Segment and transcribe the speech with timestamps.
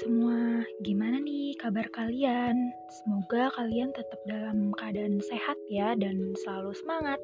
[0.00, 2.56] semua, gimana nih kabar kalian?
[2.88, 7.20] Semoga kalian tetap dalam keadaan sehat ya dan selalu semangat.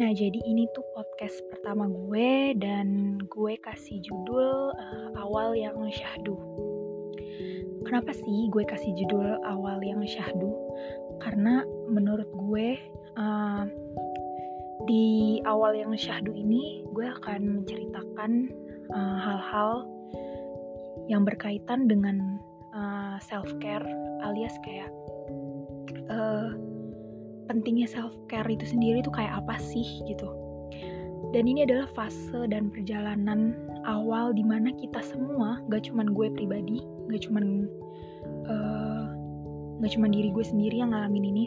[0.00, 6.40] Nah, jadi ini tuh podcast pertama gue dan gue kasih judul uh, awal yang syahdu.
[7.84, 10.56] Kenapa sih gue kasih judul awal yang syahdu?
[11.20, 11.60] Karena
[11.92, 12.80] menurut gue
[13.20, 13.68] uh,
[14.88, 18.48] di awal yang syahdu ini gue akan menceritakan
[18.96, 19.84] uh, hal-hal
[21.06, 22.38] yang berkaitan dengan
[22.74, 23.86] uh, self care
[24.26, 24.90] alias kayak
[26.10, 26.50] uh,
[27.46, 30.26] pentingnya self care itu sendiri itu kayak apa sih gitu.
[31.34, 33.56] Dan ini adalah fase dan perjalanan
[33.88, 36.78] awal di mana kita semua, gak cuman gue pribadi,
[37.10, 37.66] gak cuman
[38.46, 39.04] uh,
[39.82, 41.44] gak cuman diri gue sendiri yang ngalamin ini.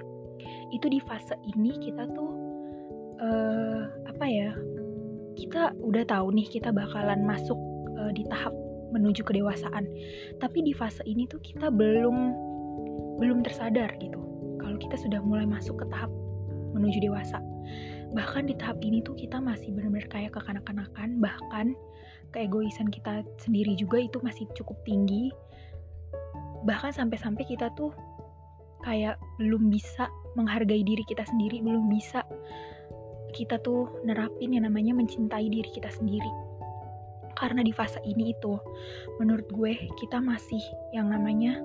[0.75, 2.31] Itu di fase ini kita tuh
[3.23, 4.51] uh, apa ya?
[5.39, 7.55] Kita udah tahu nih kita bakalan masuk
[7.95, 8.51] uh, di tahap
[8.91, 9.85] menuju kedewasaan.
[10.41, 12.47] Tapi di fase ini tuh kita belum
[13.19, 14.19] belum tersadar gitu.
[14.59, 16.11] Kalau kita sudah mulai masuk ke tahap
[16.73, 17.41] menuju dewasa.
[18.09, 21.77] Bahkan di tahap ini tuh kita masih benar-benar kayak kekanak-kanakan, bahkan
[22.33, 25.29] keegoisan kita sendiri juga itu masih cukup tinggi.
[26.65, 27.93] Bahkan sampai-sampai kita tuh
[28.81, 32.25] kayak belum bisa menghargai diri kita sendiri, belum bisa
[33.29, 36.48] kita tuh nerapin yang namanya mencintai diri kita sendiri
[37.39, 38.59] karena di fase ini itu
[39.17, 40.59] menurut gue kita masih
[40.91, 41.63] yang namanya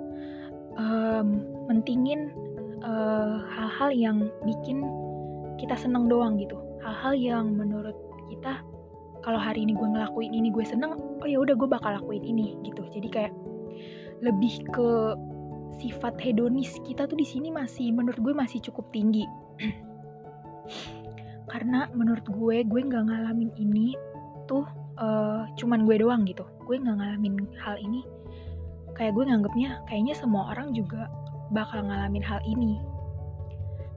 [0.78, 2.30] um, mentingin
[2.78, 4.86] eh, hal-hal yang bikin
[5.58, 6.54] kita seneng doang gitu.
[6.82, 7.96] Hal-hal yang menurut
[8.30, 8.62] kita
[9.24, 12.54] kalau hari ini gue ngelakuin ini gue seneng oh ya udah gue bakal lakuin ini
[12.62, 12.86] gitu.
[12.94, 13.34] Jadi kayak
[14.22, 15.18] lebih ke
[15.82, 19.26] sifat hedonis kita tuh di sini masih menurut gue masih cukup tinggi.
[21.52, 23.96] Karena menurut gue gue nggak ngalamin ini
[24.44, 26.44] tuh uh, cuman gue doang gitu.
[26.66, 28.02] Gue nggak ngalamin hal ini.
[28.94, 31.10] Kayak gue nganggapnya kayaknya semua orang juga
[31.50, 32.78] bakal ngalamin hal ini.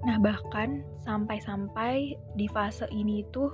[0.05, 3.49] Nah bahkan sampai-sampai di fase ini tuh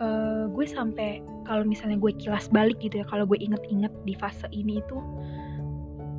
[0.00, 4.48] uh, gue sampai kalau misalnya gue kilas balik gitu ya kalau gue inget-inget di fase
[4.50, 4.98] ini itu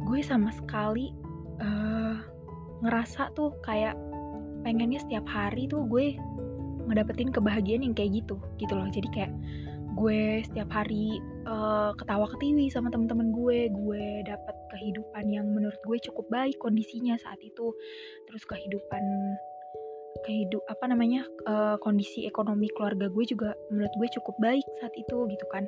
[0.05, 1.11] gue sama sekali
[1.59, 2.21] uh,
[2.85, 3.97] ngerasa tuh kayak
[4.61, 6.17] pengennya setiap hari tuh gue
[6.85, 8.85] ngedapetin kebahagiaan yang kayak gitu gitu loh.
[8.93, 9.33] Jadi kayak
[9.95, 13.71] gue setiap hari uh, ketawa ketiwi sama teman-teman gue.
[13.71, 17.71] Gue dapat kehidupan yang menurut gue cukup baik kondisinya saat itu.
[18.27, 19.03] Terus kehidupan
[20.23, 25.15] kehidup apa namanya uh, kondisi ekonomi keluarga gue juga menurut gue cukup baik saat itu
[25.31, 25.63] gitu kan.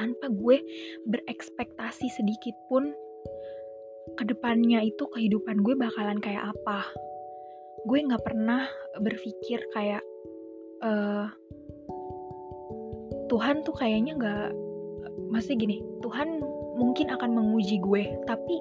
[0.00, 0.64] Tanpa gue
[1.04, 2.88] berekspektasi sedikit pun
[4.16, 6.88] ke depannya itu kehidupan gue bakalan kayak apa.
[7.84, 8.64] Gue nggak pernah
[9.00, 10.04] berpikir kayak
[10.84, 11.28] uh,
[13.30, 14.48] Tuhan tuh kayaknya nggak
[15.30, 16.42] masih gini Tuhan
[16.74, 18.56] mungkin akan menguji gue tapi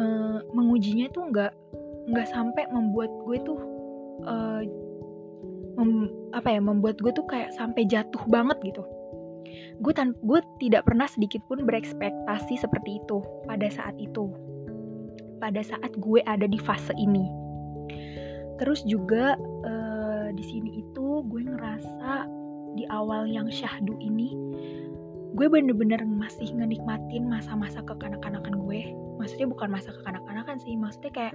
[0.00, 1.52] uh, mengujinya tuh nggak
[2.08, 3.60] nggak sampai membuat gue tuh
[4.24, 4.64] uh,
[5.78, 8.82] mem, apa ya membuat gue tuh kayak sampai jatuh banget gitu.
[9.78, 14.32] Gue tan gue tidak pernah sedikit pun berekspektasi seperti itu pada saat itu.
[15.38, 17.28] Pada saat gue ada di fase ini.
[18.58, 22.26] Terus juga uh, di sini itu gue ngerasa
[22.78, 24.38] di awal yang syahdu ini
[25.34, 28.94] gue bener-bener masih ngenikmatin masa-masa kekanak-kanakan gue.
[29.18, 31.34] Maksudnya bukan masa kekanak-kanakan sih maksudnya kayak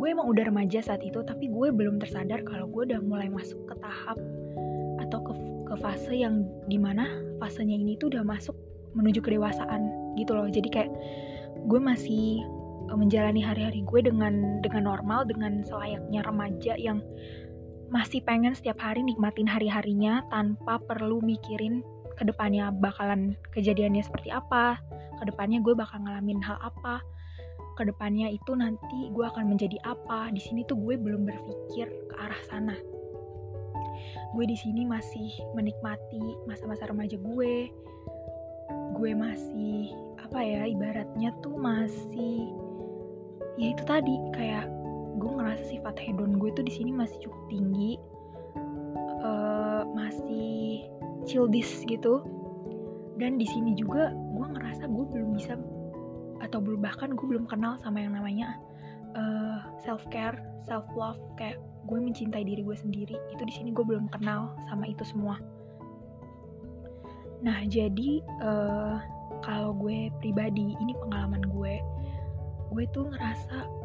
[0.00, 3.60] gue emang udah remaja saat itu tapi gue belum tersadar kalau gue udah mulai masuk
[3.68, 4.16] ke tahap
[5.04, 5.32] atau ke,
[5.68, 7.06] ke fase yang di mana
[7.42, 8.56] fasenya ini tuh udah masuk
[8.94, 10.48] menuju kedewasaan gitu loh.
[10.48, 10.90] Jadi kayak
[11.70, 12.40] gue masih
[12.88, 17.04] eh, menjalani hari-hari gue dengan dengan normal dengan selayaknya remaja yang
[17.90, 21.82] masih pengen setiap hari nikmatin hari-harinya tanpa perlu mikirin
[22.14, 24.78] ke depannya bakalan kejadiannya seperti apa,
[25.18, 27.02] ke depannya gue bakal ngalamin hal apa,
[27.74, 30.30] ke depannya itu nanti gue akan menjadi apa.
[30.30, 32.76] Di sini tuh gue belum berpikir ke arah sana.
[34.38, 37.72] Gue di sini masih menikmati masa-masa remaja gue.
[38.94, 39.90] Gue masih
[40.22, 42.54] apa ya ibaratnya tuh masih
[43.58, 44.79] ya itu tadi kayak
[45.18, 47.98] gue ngerasa sifat hedon gue tuh di sini masih cukup tinggi
[49.24, 50.88] uh, masih
[51.28, 52.24] childish gitu.
[53.20, 55.54] Dan di sini juga gue ngerasa gue belum bisa
[56.40, 58.56] atau belum bahkan gue belum kenal sama yang namanya
[59.12, 63.16] uh, eh, self care self love kayak gue mencintai diri gue sendiri.
[63.28, 65.36] Itu di sini gue belum kenal sama itu semua.
[67.44, 68.96] Nah jadi uh,
[69.44, 71.74] kalau gue pribadi ini pengalaman gue.
[72.72, 73.79] Gue tuh ngerasa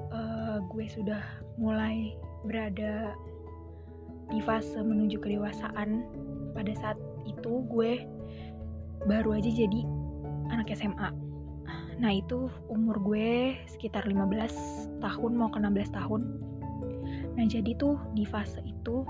[0.72, 1.24] gue sudah
[1.60, 2.16] mulai
[2.46, 3.16] berada
[4.30, 6.06] di fase menuju kedewasaan.
[6.56, 6.98] Pada saat
[7.28, 8.04] itu gue
[9.04, 9.82] baru aja jadi
[10.50, 11.26] anak SMA
[11.96, 16.22] nah itu umur gue sekitar 15 tahun mau ke 16 tahun.
[17.40, 19.08] Nah jadi tuh di fase itu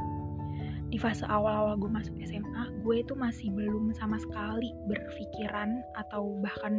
[0.93, 6.77] di fase awal-awal gue masuk SMA gue itu masih belum sama sekali berpikiran atau bahkan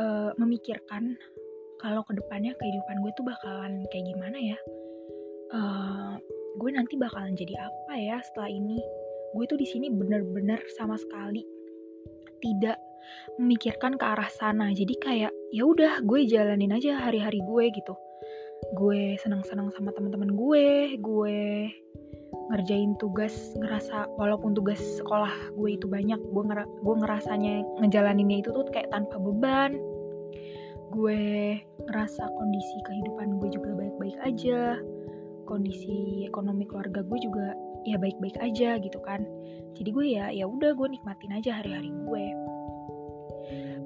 [0.00, 1.20] uh, memikirkan
[1.80, 4.58] kalau ke depannya kehidupan gue tuh bakalan kayak gimana ya?
[5.50, 6.14] Uh,
[6.60, 8.78] gue nanti bakalan jadi apa ya setelah ini?
[9.32, 11.42] Gue tuh di sini bener-bener sama sekali
[12.44, 12.76] tidak
[13.40, 14.70] memikirkan ke arah sana.
[14.76, 17.96] Jadi kayak ya udah gue jalanin aja hari-hari gue gitu.
[18.76, 21.38] Gue senang-senang sama teman-teman gue gue
[22.50, 28.50] ngerjain tugas ngerasa walaupun tugas sekolah gue itu banyak gue ngera gue ngerasanya ngejalaninnya itu
[28.50, 29.78] tuh kayak tanpa beban
[30.90, 31.20] gue
[31.86, 34.76] ngerasa kondisi kehidupan gue juga baik-baik aja.
[35.46, 37.54] Kondisi ekonomi keluarga gue juga
[37.86, 39.22] ya baik-baik aja gitu kan.
[39.78, 42.24] Jadi gue ya ya udah gue nikmatin aja hari-hari gue.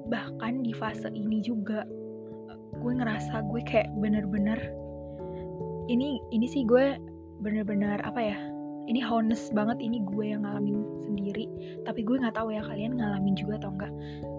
[0.09, 1.85] Bahkan di fase ini juga
[2.75, 4.59] gue ngerasa gue kayak bener-bener
[5.87, 6.97] ini ini sih gue
[7.39, 8.37] bener-bener apa ya
[8.85, 11.45] ini honest banget ini gue yang ngalamin sendiri.
[11.85, 13.93] Tapi gue nggak tahu ya kalian ngalamin juga atau enggak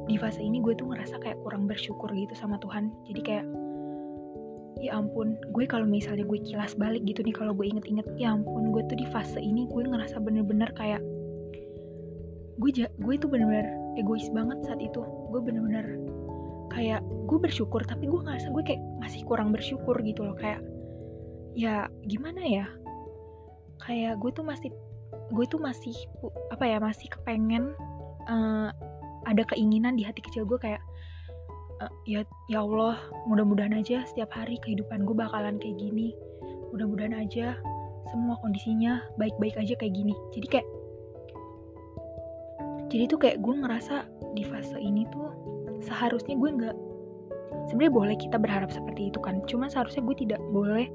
[0.06, 2.94] di fase ini gue tuh ngerasa kayak kurang bersyukur gitu sama Tuhan.
[3.10, 3.46] Jadi kayak
[4.78, 8.76] ya ampun gue kalau misalnya gue kilas balik gitu nih kalau gue inget-inget ya ampun
[8.76, 11.00] gue tuh di fase ini gue ngerasa bener-bener kayak
[12.60, 13.66] gue gue tuh bener-bener
[13.96, 15.02] egois banget saat itu.
[15.32, 15.98] Gue bener-bener
[16.70, 20.36] kayak gue bersyukur tapi gue ngerasa gue kayak masih kurang bersyukur gitu loh.
[20.38, 20.62] Kayak
[21.56, 22.66] ya gimana ya?
[23.82, 24.70] Kayak gue tuh masih
[25.32, 25.94] gue tuh masih
[26.54, 27.74] apa ya masih kepengen
[28.30, 28.70] uh,
[29.26, 30.80] ada keinginan di hati kecil gue kayak
[31.82, 32.96] uh, ya ya Allah
[33.26, 36.14] mudah-mudahan aja setiap hari kehidupan gue bakalan kayak gini.
[36.72, 37.58] Mudah-mudahan aja
[38.08, 40.14] semua kondisinya baik-baik aja kayak gini.
[40.32, 40.66] Jadi kayak
[42.86, 44.06] jadi tuh kayak gue ngerasa
[44.38, 45.28] di fase ini tuh
[45.82, 46.76] seharusnya gue nggak
[47.66, 49.42] sebenarnya boleh kita berharap seperti itu kan.
[49.50, 50.86] Cuma seharusnya gue tidak boleh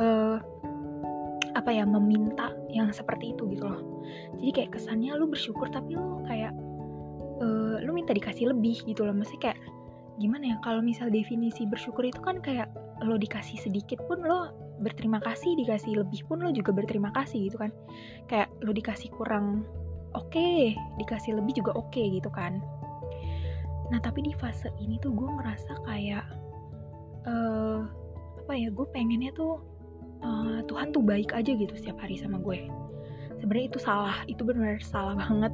[0.00, 0.40] uh,
[1.54, 3.80] apa ya meminta yang seperti itu gitu loh.
[4.40, 6.56] Jadi kayak kesannya lu bersyukur tapi lu kayak
[7.44, 9.12] uh, lu minta dikasih lebih gitu loh.
[9.12, 9.58] Maksudnya kayak
[10.16, 12.70] gimana ya kalau misal definisi bersyukur itu kan kayak
[13.04, 17.60] lo dikasih sedikit pun lo berterima kasih dikasih lebih pun lo juga berterima kasih gitu
[17.60, 17.70] kan.
[18.30, 19.68] Kayak lo dikasih kurang
[20.14, 22.62] oke okay, dikasih lebih juga oke okay, gitu kan.
[23.92, 26.24] Nah tapi di fase ini tuh gue ngerasa kayak
[27.28, 27.84] uh,
[28.44, 29.60] apa ya gue pengennya tuh
[30.24, 32.70] uh, Tuhan tuh baik aja gitu setiap hari sama gue.
[33.42, 35.52] Sebenarnya itu salah itu benar salah banget.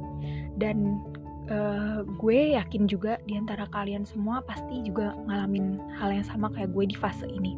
[0.55, 1.01] Dan
[1.49, 6.69] uh, gue yakin juga di antara kalian semua pasti juga ngalamin hal yang sama kayak
[6.75, 7.57] gue di fase ini.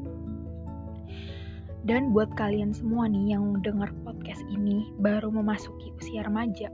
[1.83, 6.71] Dan buat kalian semua nih yang dengar podcast ini baru memasuki usia remaja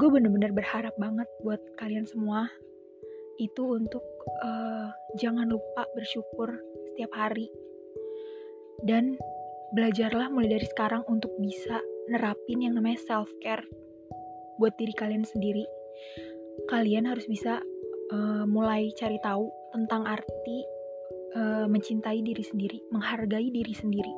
[0.00, 2.48] gue bener-bener berharap banget buat kalian semua
[3.36, 4.00] itu untuk
[4.40, 4.88] uh,
[5.20, 6.48] jangan lupa bersyukur
[6.92, 7.48] setiap hari.
[8.82, 9.20] Dan
[9.76, 13.64] belajarlah mulai dari sekarang untuk bisa nerapin yang namanya self care
[14.60, 15.64] buat diri kalian sendiri
[16.68, 17.60] kalian harus bisa
[18.12, 20.58] uh, mulai cari tahu tentang arti
[21.36, 24.12] uh, mencintai diri sendiri menghargai diri sendiri.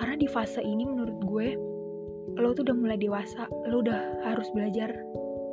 [0.00, 1.48] Karena di fase ini menurut gue
[2.38, 4.88] lo tuh udah mulai dewasa lo udah harus belajar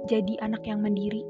[0.07, 1.21] jadi anak yang mandiri.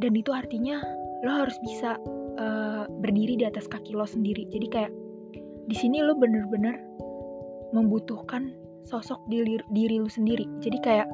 [0.00, 0.80] Dan itu artinya
[1.26, 1.98] lo harus bisa
[2.40, 4.48] uh, berdiri di atas kaki lo sendiri.
[4.48, 4.92] Jadi kayak
[5.68, 6.80] di sini lo bener-bener
[7.70, 8.54] membutuhkan
[8.88, 10.46] sosok diri, diri lo sendiri.
[10.64, 11.08] Jadi kayak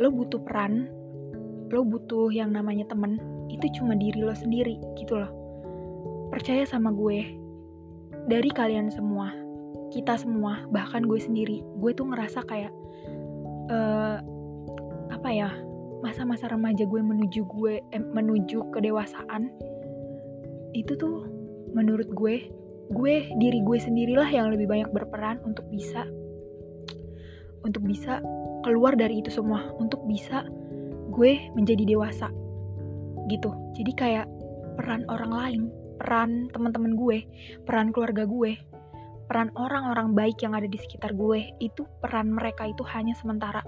[0.00, 0.88] lo butuh peran
[1.72, 3.18] lo butuh yang namanya temen
[3.50, 5.32] itu cuma diri lo sendiri gitu loh.
[6.30, 7.38] Percaya sama gue
[8.26, 9.46] dari kalian semua
[9.94, 12.74] kita semua bahkan gue sendiri gue tuh ngerasa kayak
[13.70, 14.18] uh,
[15.14, 15.50] apa ya
[16.02, 19.48] masa-masa remaja gue menuju gue eh, menuju kedewasaan
[20.74, 21.24] itu tuh
[21.72, 22.50] menurut gue
[22.92, 26.06] gue diri gue sendirilah yang lebih banyak berperan untuk bisa
[27.66, 28.22] untuk bisa
[28.66, 30.42] keluar dari itu semua untuk bisa
[31.14, 32.26] gue menjadi dewasa
[33.30, 34.26] gitu jadi kayak
[34.74, 35.62] peran orang lain
[36.02, 37.22] peran teman-teman gue
[37.62, 38.58] peran keluarga gue
[39.26, 43.60] peran orang-orang baik yang ada di sekitar gue itu peran mereka itu hanya sementara.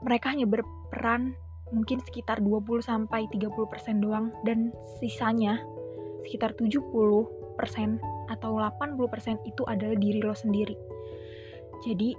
[0.00, 1.36] Mereka hanya berperan
[1.70, 5.60] mungkin sekitar 20 sampai 30% doang dan sisanya
[6.26, 6.88] sekitar 70%
[8.32, 10.74] atau 80% itu adalah diri lo sendiri.
[11.84, 12.16] Jadi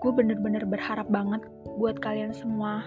[0.00, 1.40] gue bener-bener berharap banget
[1.80, 2.84] buat kalian semua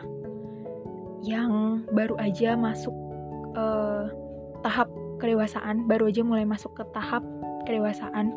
[1.26, 2.96] yang baru aja masuk
[3.58, 4.08] uh,
[4.64, 4.88] tahap
[5.20, 7.26] kedewasaan, baru aja mulai masuk ke tahap
[7.68, 8.32] kedewasaan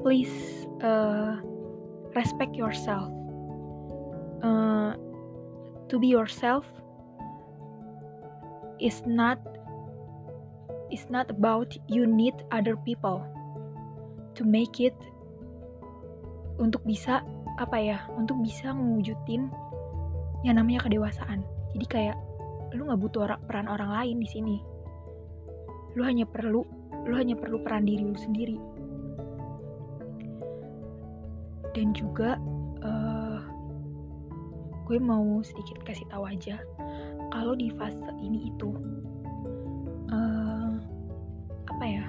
[0.00, 1.36] please uh,
[2.16, 3.12] respect yourself.
[4.40, 4.96] Uh,
[5.88, 6.64] to be yourself
[8.80, 9.36] is not
[10.88, 13.20] is not about you need other people
[14.34, 14.96] to make it
[16.60, 17.24] untuk bisa
[17.56, 19.48] apa ya untuk bisa mewujudin
[20.44, 21.44] yang namanya kedewasaan.
[21.72, 22.16] Jadi kayak
[22.76, 24.56] lu nggak butuh orang, peran orang lain di sini.
[25.96, 26.62] Lu hanya perlu
[27.08, 28.60] lu hanya perlu peran diri lu sendiri.
[31.72, 32.36] Dan juga
[32.84, 33.40] uh,
[34.84, 36.58] gue mau sedikit kasih tahu aja
[37.30, 38.74] kalau di fase ini itu
[40.10, 40.74] uh,
[41.70, 42.04] apa ya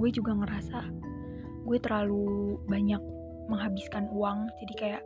[0.00, 0.88] gue juga ngerasa
[1.68, 3.15] gue terlalu banyak
[3.46, 4.50] menghabiskan uang.
[4.62, 5.02] Jadi kayak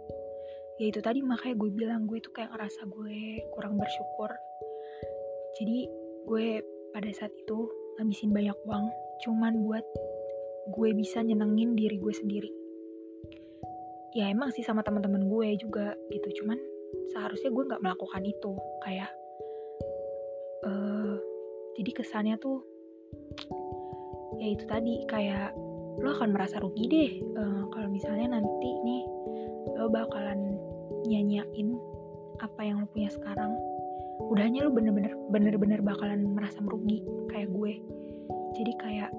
[0.81, 4.31] ya itu tadi makanya gue bilang gue itu kayak ngerasa gue kurang bersyukur.
[5.61, 5.89] Jadi
[6.25, 6.47] gue
[6.91, 7.69] pada saat itu
[8.01, 8.89] ngabisin banyak uang
[9.21, 9.85] cuman buat
[10.73, 12.51] gue bisa nyenengin diri gue sendiri.
[14.17, 16.59] Ya emang sih sama teman-teman gue juga gitu cuman
[17.13, 18.53] seharusnya gue nggak melakukan itu.
[18.83, 19.11] Kayak
[20.65, 21.17] uh,
[21.77, 22.65] jadi kesannya tuh
[24.41, 25.53] ya itu tadi kayak
[26.01, 29.03] lo akan merasa rugi deh uh, kalau misalnya nanti nih
[29.77, 30.57] lo bakalan
[31.05, 31.77] nyanyain
[32.41, 33.53] apa yang lo punya sekarang
[34.33, 37.81] udahnya lo bener-bener bener-bener bakalan merasa merugi kayak gue
[38.57, 39.11] jadi kayak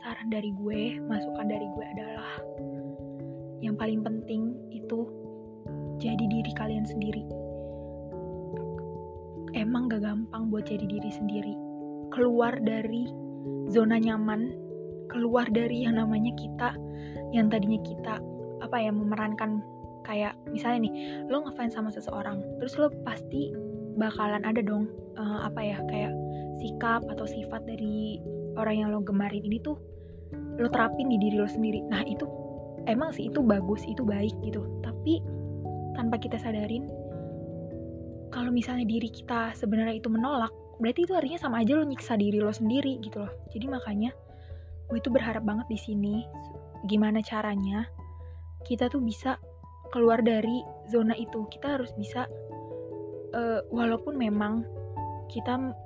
[0.00, 2.32] saran dari gue, masukan dari gue adalah
[3.60, 5.06] yang paling penting itu
[6.00, 7.22] jadi diri kalian sendiri.
[9.52, 11.54] Emang gak gampang buat jadi diri sendiri.
[12.10, 13.06] Keluar dari
[13.70, 14.54] zona nyaman,
[15.10, 16.74] keluar dari yang namanya kita,
[17.34, 18.14] yang tadinya kita
[18.60, 19.64] apa ya memerankan
[20.04, 20.92] kayak misalnya nih
[21.28, 23.52] lo ngefans sama seseorang, terus lo pasti
[23.96, 26.12] bakalan ada dong uh, apa ya kayak
[26.60, 28.20] sikap atau sifat dari
[28.56, 29.76] orang yang lo gemarin ini tuh
[30.60, 31.80] lo terapin di diri lo sendiri.
[31.88, 32.28] Nah itu
[32.84, 34.60] emang sih itu bagus itu baik gitu.
[34.84, 35.20] Tapi
[35.96, 36.86] tanpa kita sadarin
[38.30, 42.40] kalau misalnya diri kita sebenarnya itu menolak berarti itu artinya sama aja lo nyiksa diri
[42.40, 43.32] lo sendiri gitu loh.
[43.52, 44.10] Jadi makanya
[44.88, 46.24] gue itu berharap banget di sini
[46.88, 47.86] gimana caranya
[48.64, 49.36] kita tuh bisa
[49.92, 51.46] keluar dari zona itu.
[51.52, 52.24] Kita harus bisa
[53.36, 54.64] uh, walaupun memang
[55.28, 55.76] kita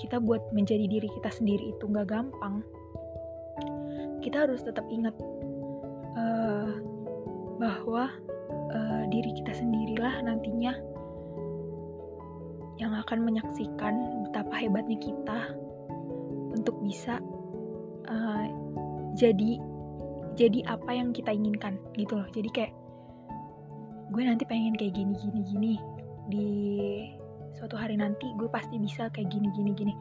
[0.00, 2.64] kita buat menjadi diri kita sendiri itu nggak gampang
[4.26, 5.14] kita harus tetap ingat
[6.18, 6.74] uh,
[7.62, 8.10] bahwa
[8.74, 10.74] uh, diri kita sendirilah nantinya
[12.76, 15.40] yang akan menyaksikan betapa hebatnya kita
[16.52, 17.24] untuk bisa
[18.04, 18.44] uh,
[19.16, 19.56] jadi
[20.36, 22.72] jadi apa yang kita inginkan gitu loh jadi kayak
[24.12, 25.74] gue nanti pengen kayak gini gini gini
[26.28, 26.48] di
[27.56, 29.96] suatu hari nanti gue pasti bisa kayak gini gini gini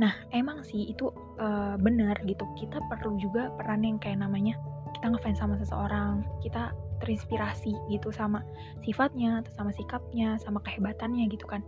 [0.00, 1.10] Nah, emang sih itu
[1.42, 2.46] uh, benar gitu.
[2.54, 4.54] Kita perlu juga peran yang kayak namanya
[4.96, 6.70] kita ngefans sama seseorang, kita
[7.02, 8.40] terinspirasi gitu sama
[8.86, 11.60] sifatnya, sama sikapnya, sama kehebatannya gitu kan.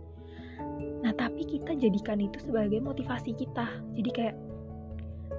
[1.03, 3.67] Nah, tapi kita jadikan itu sebagai motivasi kita.
[3.95, 4.35] Jadi kayak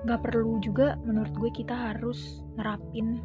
[0.05, 3.25] nggak perlu juga menurut gue kita harus nerapin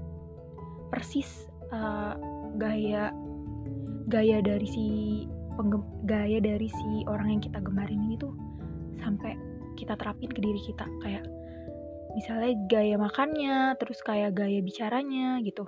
[0.87, 2.15] persis uh,
[2.55, 3.11] gaya
[4.07, 4.87] gaya dari si
[5.59, 8.31] penggem, gaya dari si orang yang kita gemarin ini tuh
[9.03, 9.35] sampai
[9.75, 11.27] kita terapin ke diri kita kayak
[12.15, 15.67] misalnya gaya makannya terus kayak gaya bicaranya gitu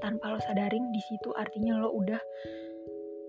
[0.00, 2.20] tanpa lo sadarin di situ artinya lo udah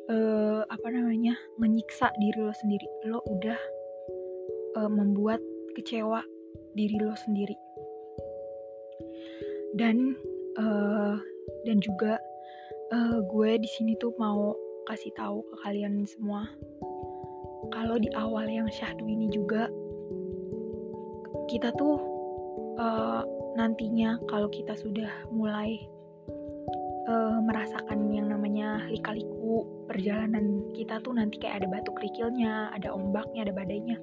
[0.10, 2.88] uh, apa namanya menyiksa diri lo sendiri.
[3.08, 3.60] Lo udah
[4.80, 5.40] uh, membuat
[5.76, 6.24] kecewa
[6.76, 7.56] diri lo sendiri.
[9.78, 10.16] Dan
[10.58, 11.16] uh,
[11.68, 12.18] dan juga
[12.92, 14.56] uh, gue di sini tuh mau
[14.88, 16.48] kasih tahu ke kalian semua
[17.76, 19.68] kalau di awal yang syahdu ini juga
[21.52, 22.00] kita tuh
[22.80, 23.24] uh,
[23.60, 25.76] nantinya kalau kita sudah mulai
[27.48, 29.64] merasakan yang namanya lika-liku.
[29.88, 33.96] Perjalanan kita tuh nanti kayak ada batu kerikilnya, ada ombaknya, ada badainya.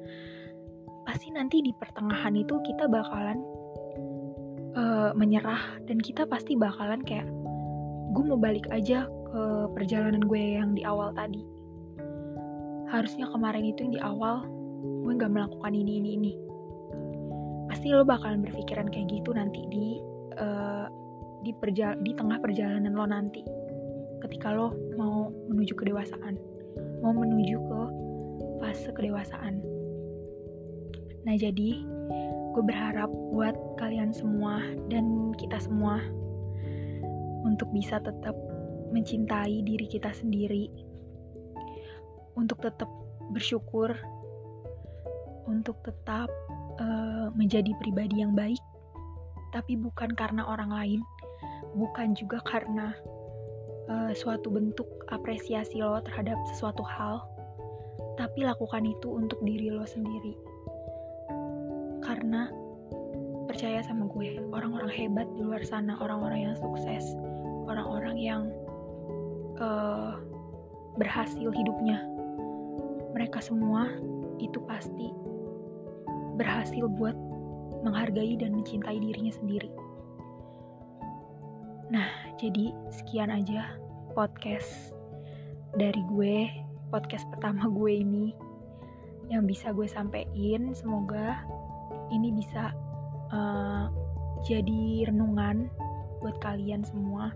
[1.04, 3.44] Pasti nanti di pertengahan itu kita bakalan
[4.72, 5.84] uh, menyerah.
[5.84, 7.28] Dan kita pasti bakalan kayak
[8.16, 9.42] gue mau balik aja ke
[9.76, 11.44] perjalanan gue yang di awal tadi.
[12.88, 14.48] Harusnya kemarin itu yang di awal
[15.04, 16.32] gue nggak melakukan ini ini ini.
[17.68, 20.00] Pasti lo bakalan berpikiran kayak gitu nanti di
[20.40, 20.88] uh,
[21.44, 23.44] di perjal di tengah perjalanan lo nanti.
[24.24, 26.34] Ketika lo mau menuju kedewasaan.
[27.04, 27.80] Mau menuju ke
[28.64, 29.60] fase kedewasaan.
[31.28, 31.84] Nah jadi
[32.54, 36.00] gue berharap buat kalian semua dan kita semua
[37.44, 38.32] untuk bisa tetap
[38.94, 40.72] mencintai diri kita sendiri.
[42.34, 42.88] Untuk tetap
[43.30, 43.94] bersyukur,
[45.46, 46.30] untuk tetap
[46.80, 48.58] uh, menjadi pribadi yang baik,
[49.54, 51.00] tapi bukan karena orang lain,
[51.74, 52.94] bukan juga karena
[53.90, 57.20] uh, suatu bentuk apresiasi lo terhadap sesuatu hal,
[58.16, 60.34] tapi lakukan itu untuk diri lo sendiri.
[62.00, 62.48] Karena
[63.50, 67.04] percaya sama gue, orang-orang hebat di luar sana, orang-orang yang sukses,
[67.68, 68.42] orang-orang yang
[69.58, 70.16] uh,
[70.96, 72.02] berhasil hidupnya,
[73.14, 73.90] mereka semua
[74.42, 75.14] itu pasti
[76.34, 77.14] berhasil buat
[77.86, 79.70] menghargai dan mencintai dirinya sendiri.
[81.94, 82.10] Nah,
[82.42, 83.78] jadi sekian aja
[84.18, 84.90] podcast
[85.78, 86.50] dari gue,
[86.90, 88.34] podcast pertama gue ini
[89.30, 90.74] yang bisa gue sampein.
[90.74, 91.46] Semoga
[92.10, 92.74] ini bisa
[93.30, 93.86] uh,
[94.42, 95.70] jadi renungan
[96.18, 97.30] buat kalian semua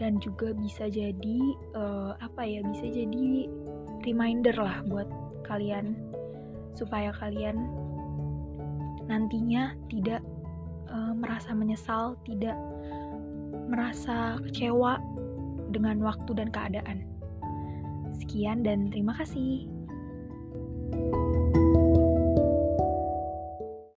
[0.00, 1.38] dan juga bisa jadi
[1.76, 3.52] uh, apa ya bisa jadi
[4.00, 5.12] reminder lah buat
[5.44, 5.92] kalian
[6.72, 7.68] supaya kalian
[9.12, 10.24] nantinya tidak
[10.88, 12.56] uh, merasa menyesal, tidak
[13.68, 15.00] merasa kecewa
[15.72, 17.02] dengan waktu dan keadaan.
[18.14, 19.66] Sekian dan terima kasih.
[20.94, 21.23] thank you